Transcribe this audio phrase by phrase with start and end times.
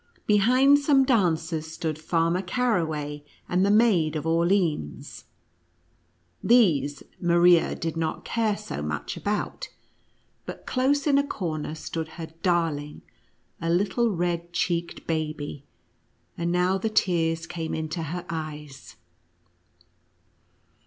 [0.25, 5.25] Behind some dancers, stood Farmer Caraway and the Maid of Orleans—
[6.53, 8.95] these Maria did not care so 1 98 NUTCEACKER AND MOUSE KING.
[8.95, 9.69] much about;
[10.47, 13.03] but close in a corner stood her darling,
[13.61, 15.65] a little red cheeked baby,
[16.35, 18.95] and now the tears came into her eyes.